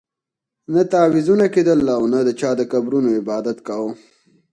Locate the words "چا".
2.39-2.51